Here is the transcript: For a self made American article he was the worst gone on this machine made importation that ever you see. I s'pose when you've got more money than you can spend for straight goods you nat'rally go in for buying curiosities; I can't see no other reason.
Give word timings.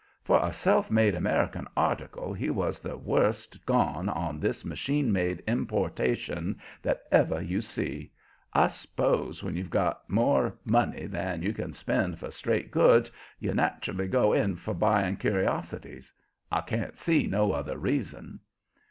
For 0.23 0.43
a 0.43 0.51
self 0.51 0.89
made 0.89 1.13
American 1.13 1.67
article 1.77 2.33
he 2.33 2.49
was 2.49 2.79
the 2.79 2.97
worst 2.97 3.63
gone 3.67 4.09
on 4.09 4.39
this 4.39 4.65
machine 4.65 5.11
made 5.11 5.43
importation 5.47 6.59
that 6.81 7.03
ever 7.11 7.39
you 7.39 7.61
see. 7.61 8.11
I 8.51 8.65
s'pose 8.65 9.43
when 9.43 9.55
you've 9.55 9.69
got 9.69 10.09
more 10.09 10.55
money 10.65 11.05
than 11.05 11.43
you 11.43 11.53
can 11.53 11.73
spend 11.73 12.17
for 12.17 12.31
straight 12.31 12.71
goods 12.71 13.11
you 13.39 13.53
nat'rally 13.53 14.07
go 14.07 14.33
in 14.33 14.55
for 14.55 14.73
buying 14.73 15.17
curiosities; 15.17 16.11
I 16.51 16.61
can't 16.61 16.97
see 16.97 17.27
no 17.27 17.51
other 17.51 17.77
reason. 17.77 18.39